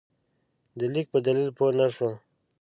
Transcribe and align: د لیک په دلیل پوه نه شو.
د 0.79 0.81
لیک 0.93 1.07
په 1.13 1.19
دلیل 1.25 1.49
پوه 1.57 1.71
نه 1.77 1.87
شو. 1.95 2.09